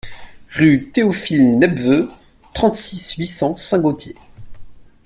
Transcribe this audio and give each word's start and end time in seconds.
Rue 0.55 0.89
Théophile 0.89 1.59
Nepveu, 1.59 2.09
trente-six, 2.55 3.13
huit 3.19 3.27
cents 3.27 3.55
Saint-Gaultier 3.55 4.15